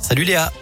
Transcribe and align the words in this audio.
Salut 0.00 0.24
Léa. 0.24 0.52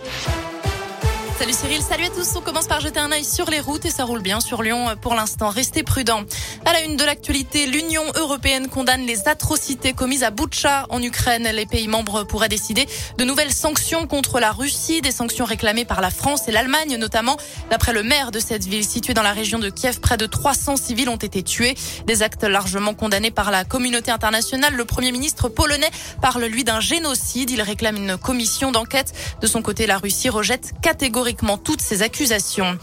Salut 1.38 1.52
Cyril, 1.52 1.82
salut 1.82 2.04
à 2.06 2.10
tous. 2.10 2.34
On 2.34 2.40
commence 2.40 2.66
par 2.66 2.80
jeter 2.80 2.98
un 2.98 3.12
œil 3.12 3.22
sur 3.22 3.48
les 3.48 3.60
routes 3.60 3.84
et 3.84 3.90
ça 3.90 4.02
roule 4.02 4.22
bien 4.22 4.40
sur 4.40 4.60
Lyon 4.60 4.96
pour 5.00 5.14
l'instant. 5.14 5.50
Restez 5.50 5.84
prudents. 5.84 6.24
À 6.64 6.72
la 6.72 6.82
une 6.82 6.96
de 6.96 7.04
l'actualité, 7.04 7.66
l'Union 7.66 8.02
européenne 8.16 8.66
condamne 8.66 9.06
les 9.06 9.28
atrocités 9.28 9.92
commises 9.92 10.24
à 10.24 10.32
Boutcha 10.32 10.86
en 10.90 11.00
Ukraine. 11.00 11.48
Les 11.54 11.64
pays 11.64 11.86
membres 11.86 12.24
pourraient 12.24 12.48
décider 12.48 12.88
de 13.18 13.24
nouvelles 13.24 13.52
sanctions 13.52 14.08
contre 14.08 14.40
la 14.40 14.50
Russie, 14.50 15.00
des 15.00 15.12
sanctions 15.12 15.44
réclamées 15.44 15.84
par 15.84 16.00
la 16.00 16.10
France 16.10 16.48
et 16.48 16.50
l'Allemagne 16.50 16.96
notamment. 16.96 17.36
D'après 17.70 17.92
le 17.92 18.02
maire 18.02 18.32
de 18.32 18.40
cette 18.40 18.64
ville 18.64 18.84
située 18.84 19.14
dans 19.14 19.22
la 19.22 19.32
région 19.32 19.60
de 19.60 19.68
Kiev, 19.68 20.00
près 20.00 20.16
de 20.16 20.26
300 20.26 20.76
civils 20.76 21.08
ont 21.08 21.14
été 21.14 21.44
tués. 21.44 21.76
Des 22.04 22.24
actes 22.24 22.42
largement 22.42 22.94
condamnés 22.94 23.30
par 23.30 23.52
la 23.52 23.64
communauté 23.64 24.10
internationale. 24.10 24.74
Le 24.74 24.84
premier 24.84 25.12
ministre 25.12 25.48
polonais 25.48 25.90
parle 26.20 26.46
lui 26.46 26.64
d'un 26.64 26.80
génocide. 26.80 27.50
Il 27.50 27.62
réclame 27.62 27.94
une 27.94 28.16
commission 28.16 28.72
d'enquête. 28.72 29.12
De 29.40 29.46
son 29.46 29.62
côté, 29.62 29.86
la 29.86 29.98
Russie 29.98 30.30
rejette 30.30 30.72
catégoriquement 30.82 31.27
toutes 31.58 31.80
ces 31.80 32.02
accusations. 32.02 32.78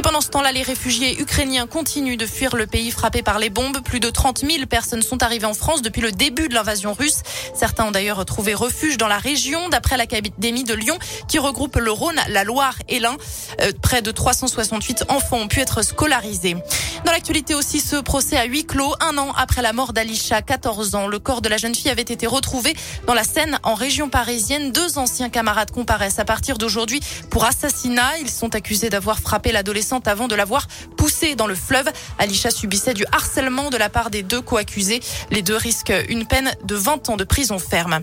Et 0.00 0.02
pendant 0.02 0.22
ce 0.22 0.30
temps-là, 0.30 0.50
les 0.50 0.62
réfugiés 0.62 1.20
ukrainiens 1.20 1.66
continuent 1.66 2.16
de 2.16 2.24
fuir 2.24 2.56
le 2.56 2.66
pays 2.66 2.90
frappé 2.90 3.20
par 3.20 3.38
les 3.38 3.50
bombes. 3.50 3.82
Plus 3.84 4.00
de 4.00 4.08
30 4.08 4.38
000 4.38 4.64
personnes 4.64 5.02
sont 5.02 5.22
arrivées 5.22 5.44
en 5.44 5.52
France 5.52 5.82
depuis 5.82 6.00
le 6.00 6.10
début 6.10 6.48
de 6.48 6.54
l'invasion 6.54 6.94
russe. 6.94 7.18
Certains 7.54 7.84
ont 7.84 7.90
d'ailleurs 7.90 8.24
trouvé 8.24 8.54
refuge 8.54 8.96
dans 8.96 9.08
la 9.08 9.18
région, 9.18 9.68
d'après 9.68 9.98
l'Académie 9.98 10.64
de 10.64 10.72
Lyon, 10.72 10.98
qui 11.28 11.38
regroupe 11.38 11.76
le 11.76 11.90
Rhône, 11.90 12.18
la 12.28 12.44
Loire 12.44 12.76
et 12.88 12.98
l'Ain. 12.98 13.14
Euh, 13.60 13.72
près 13.82 14.00
de 14.00 14.10
368 14.10 15.04
enfants 15.10 15.36
ont 15.36 15.48
pu 15.48 15.60
être 15.60 15.82
scolarisés. 15.82 16.56
Dans 17.04 17.12
l'actualité 17.12 17.54
aussi, 17.54 17.80
ce 17.80 17.96
procès 17.96 18.36
à 18.36 18.44
huis 18.44 18.64
clos, 18.64 18.94
un 19.00 19.16
an 19.18 19.32
après 19.36 19.60
la 19.60 19.74
mort 19.74 19.92
d'Alisha, 19.92 20.40
14 20.40 20.94
ans. 20.94 21.08
Le 21.08 21.18
corps 21.18 21.42
de 21.42 21.48
la 21.48 21.56
jeune 21.56 21.74
fille 21.74 21.90
avait 21.90 22.00
été 22.00 22.26
retrouvé 22.26 22.74
dans 23.06 23.14
la 23.14 23.24
Seine, 23.24 23.58
en 23.64 23.74
région 23.74 24.08
parisienne. 24.08 24.72
Deux 24.72 24.98
anciens 24.98 25.28
camarades 25.28 25.70
comparaissent 25.70 26.18
à 26.18 26.24
partir 26.24 26.56
d'aujourd'hui 26.56 27.00
pour 27.30 27.44
assassinat. 27.44 28.18
Ils 28.20 28.30
sont 28.30 28.54
accusés 28.54 28.90
d'avoir 28.90 29.18
frappé 29.18 29.50
l'adolescente 29.90 30.08
avant 30.08 30.28
de 30.28 30.34
l'avoir 30.34 30.66
poussée 30.96 31.34
dans 31.34 31.46
le 31.46 31.54
fleuve. 31.54 31.90
Alisha 32.18 32.50
subissait 32.50 32.94
du 32.94 33.04
harcèlement 33.12 33.70
de 33.70 33.76
la 33.76 33.88
part 33.88 34.10
des 34.10 34.22
deux 34.22 34.40
co-accusés. 34.40 35.00
Les 35.30 35.42
deux 35.42 35.56
risquent 35.56 35.92
une 36.08 36.26
peine 36.26 36.52
de 36.64 36.74
20 36.74 37.10
ans 37.10 37.16
de 37.16 37.24
prison 37.24 37.58
ferme. 37.58 38.00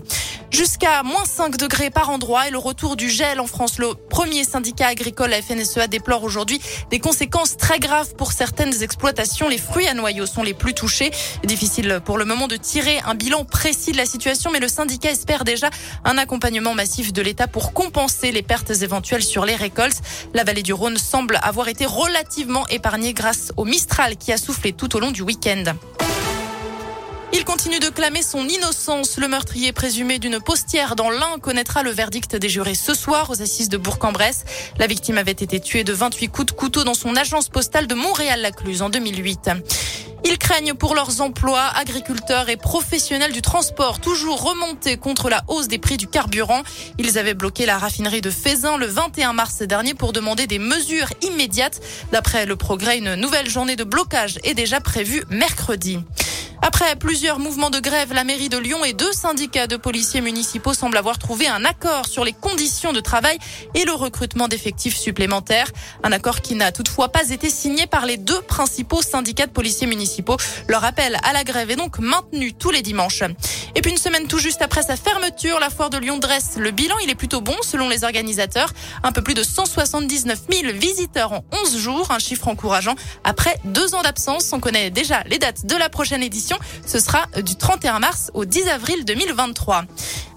Jusqu'à 0.50 1.02
moins 1.02 1.24
5 1.24 1.56
degrés 1.56 1.90
par 1.90 2.08
endroit 2.08 2.48
et 2.48 2.50
le 2.50 2.58
retour 2.58 2.96
du 2.96 3.10
gel 3.10 3.38
en 3.38 3.46
France. 3.46 3.78
Le 3.78 3.94
premier 3.94 4.44
syndicat 4.44 4.86
agricole, 4.86 5.30
la 5.30 5.42
FNSEA, 5.42 5.88
déplore 5.88 6.24
aujourd'hui 6.24 6.60
des 6.90 6.98
conséquences 7.00 7.56
très 7.56 7.78
graves 7.78 8.14
pour 8.16 8.32
certaines 8.32 8.82
exploitations. 8.82 9.48
Les 9.48 9.58
fruits 9.58 9.86
à 9.86 9.94
noyaux 9.94 10.26
sont 10.26 10.42
les 10.42 10.54
plus 10.54 10.74
touchés. 10.74 11.10
Difficile 11.44 12.00
pour 12.04 12.18
le 12.18 12.24
moment 12.24 12.48
de 12.48 12.56
tirer 12.56 12.98
un 13.06 13.14
bilan 13.14 13.44
précis 13.44 13.92
de 13.92 13.98
la 13.98 14.06
situation, 14.06 14.50
mais 14.50 14.60
le 14.60 14.68
syndicat 14.68 15.10
espère 15.10 15.44
déjà 15.44 15.68
un 16.04 16.16
accompagnement 16.18 16.74
massif 16.74 17.12
de 17.12 17.22
l'État 17.22 17.46
pour 17.46 17.72
compenser 17.72 18.32
les 18.32 18.42
pertes 18.42 18.70
éventuelles 18.70 19.22
sur 19.22 19.44
les 19.44 19.54
récoltes. 19.54 20.00
La 20.34 20.44
vallée 20.44 20.62
du 20.62 20.72
Rhône 20.72 20.96
semble 20.96 21.38
avoir 21.42 21.68
été 21.68 21.77
relativement 21.86 22.66
épargnée 22.68 23.12
grâce 23.12 23.52
au 23.56 23.64
Mistral 23.64 24.16
qui 24.16 24.32
a 24.32 24.36
soufflé 24.36 24.72
tout 24.72 24.96
au 24.96 25.00
long 25.00 25.10
du 25.10 25.22
week-end. 25.22 25.64
Il 27.32 27.44
continue 27.44 27.78
de 27.78 27.90
clamer 27.90 28.22
son 28.22 28.48
innocence. 28.48 29.18
Le 29.18 29.28
meurtrier 29.28 29.72
présumé 29.72 30.18
d'une 30.18 30.40
postière 30.40 30.96
dans 30.96 31.10
l'Ain 31.10 31.38
connaîtra 31.40 31.82
le 31.82 31.90
verdict 31.90 32.36
des 32.36 32.48
jurés 32.48 32.74
ce 32.74 32.94
soir 32.94 33.28
aux 33.30 33.42
assises 33.42 33.68
de 33.68 33.76
Bourg-en-Bresse. 33.76 34.44
La 34.78 34.86
victime 34.86 35.18
avait 35.18 35.32
été 35.32 35.60
tuée 35.60 35.84
de 35.84 35.92
28 35.92 36.28
coups 36.28 36.46
de 36.46 36.52
couteau 36.52 36.84
dans 36.84 36.94
son 36.94 37.16
agence 37.16 37.50
postale 37.50 37.86
de 37.86 37.94
Montréal-Lacluse 37.94 38.80
en 38.80 38.88
2008. 38.88 39.50
Ils 40.30 40.36
craignent 40.36 40.74
pour 40.74 40.94
leurs 40.94 41.22
emplois, 41.22 41.64
agriculteurs 41.74 42.50
et 42.50 42.58
professionnels 42.58 43.32
du 43.32 43.40
transport, 43.40 43.98
toujours 43.98 44.42
remontés 44.42 44.98
contre 44.98 45.30
la 45.30 45.42
hausse 45.48 45.68
des 45.68 45.78
prix 45.78 45.96
du 45.96 46.06
carburant. 46.06 46.64
Ils 46.98 47.16
avaient 47.16 47.32
bloqué 47.32 47.64
la 47.64 47.78
raffinerie 47.78 48.20
de 48.20 48.28
Fézin 48.28 48.76
le 48.76 48.84
21 48.84 49.32
mars 49.32 49.62
dernier 49.62 49.94
pour 49.94 50.12
demander 50.12 50.46
des 50.46 50.58
mesures 50.58 51.08
immédiates. 51.22 51.80
D'après 52.12 52.44
le 52.44 52.56
progrès, 52.56 52.98
une 52.98 53.14
nouvelle 53.14 53.48
journée 53.48 53.74
de 53.74 53.84
blocage 53.84 54.38
est 54.44 54.52
déjà 54.52 54.82
prévue 54.82 55.24
mercredi. 55.30 55.98
Après 56.60 56.96
plusieurs 56.96 57.38
mouvements 57.38 57.70
de 57.70 57.78
grève, 57.78 58.12
la 58.12 58.24
mairie 58.24 58.48
de 58.48 58.58
Lyon 58.58 58.84
et 58.84 58.92
deux 58.92 59.12
syndicats 59.12 59.66
de 59.66 59.76
policiers 59.76 60.20
municipaux 60.20 60.74
semblent 60.74 60.96
avoir 60.96 61.18
trouvé 61.18 61.46
un 61.46 61.64
accord 61.64 62.06
sur 62.06 62.24
les 62.24 62.32
conditions 62.32 62.92
de 62.92 63.00
travail 63.00 63.38
et 63.74 63.84
le 63.84 63.92
recrutement 63.92 64.48
d'effectifs 64.48 64.96
supplémentaires. 64.96 65.70
Un 66.02 66.12
accord 66.12 66.40
qui 66.40 66.54
n'a 66.56 66.72
toutefois 66.72 67.10
pas 67.10 67.30
été 67.30 67.48
signé 67.48 67.86
par 67.86 68.06
les 68.06 68.16
deux 68.16 68.40
principaux 68.42 69.02
syndicats 69.02 69.46
de 69.46 69.52
policiers 69.52 69.86
municipaux. 69.86 70.36
Leur 70.68 70.84
appel 70.84 71.18
à 71.22 71.32
la 71.32 71.44
grève 71.44 71.70
est 71.70 71.76
donc 71.76 71.98
maintenu 72.00 72.52
tous 72.52 72.70
les 72.70 72.82
dimanches. 72.82 73.22
Et 73.78 73.80
puis 73.80 73.92
une 73.92 73.96
semaine 73.96 74.26
tout 74.26 74.40
juste 74.40 74.60
après 74.60 74.82
sa 74.82 74.96
fermeture, 74.96 75.60
la 75.60 75.70
foire 75.70 75.88
de 75.88 75.98
Lyon 75.98 76.18
dresse 76.18 76.56
le 76.58 76.72
bilan. 76.72 76.96
Il 77.04 77.10
est 77.10 77.14
plutôt 77.14 77.40
bon 77.40 77.54
selon 77.62 77.88
les 77.88 78.02
organisateurs. 78.02 78.72
Un 79.04 79.12
peu 79.12 79.22
plus 79.22 79.34
de 79.34 79.44
179 79.44 80.40
000 80.50 80.72
visiteurs 80.72 81.32
en 81.32 81.44
11 81.52 81.78
jours, 81.78 82.10
un 82.10 82.18
chiffre 82.18 82.48
encourageant. 82.48 82.96
Après 83.22 83.56
deux 83.62 83.94
ans 83.94 84.02
d'absence, 84.02 84.52
on 84.52 84.58
connaît 84.58 84.90
déjà 84.90 85.22
les 85.26 85.38
dates 85.38 85.64
de 85.64 85.76
la 85.76 85.88
prochaine 85.88 86.24
édition. 86.24 86.58
Ce 86.86 86.98
sera 86.98 87.26
du 87.40 87.54
31 87.54 88.00
mars 88.00 88.32
au 88.34 88.44
10 88.44 88.66
avril 88.66 89.04
2023. 89.04 89.84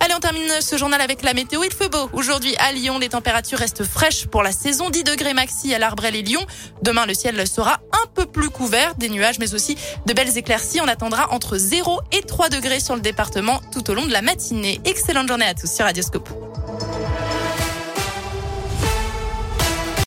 Allez, 0.03 0.15
on 0.15 0.19
termine 0.19 0.49
ce 0.61 0.77
journal 0.77 0.99
avec 0.99 1.21
la 1.21 1.35
météo. 1.35 1.61
Il 1.63 1.71
fait 1.71 1.87
beau. 1.87 2.09
Aujourd'hui, 2.13 2.55
à 2.57 2.71
Lyon, 2.71 2.97
les 2.97 3.09
températures 3.09 3.59
restent 3.59 3.83
fraîches 3.83 4.25
pour 4.25 4.41
la 4.41 4.51
saison. 4.51 4.89
10 4.89 5.03
degrés 5.03 5.35
maxi 5.35 5.75
à 5.75 5.77
l'Arbrel 5.77 6.15
et 6.15 6.23
Lyon. 6.23 6.43
Demain, 6.81 7.05
le 7.05 7.13
ciel 7.13 7.47
sera 7.47 7.81
un 7.93 8.07
peu 8.15 8.25
plus 8.25 8.49
couvert. 8.49 8.95
Des 8.95 9.09
nuages, 9.09 9.37
mais 9.37 9.53
aussi 9.53 9.77
de 10.07 10.13
belles 10.13 10.35
éclaircies. 10.35 10.81
On 10.81 10.87
attendra 10.87 11.31
entre 11.31 11.55
0 11.55 11.99
et 12.13 12.21
3 12.21 12.49
degrés 12.49 12.79
sur 12.79 12.95
le 12.95 13.01
département 13.01 13.61
tout 13.71 13.91
au 13.91 13.93
long 13.93 14.07
de 14.07 14.11
la 14.11 14.23
matinée. 14.23 14.81
Excellente 14.85 15.27
journée 15.27 15.45
à 15.45 15.53
tous 15.53 15.71
sur 15.71 15.85
Radioscope. 15.85 16.29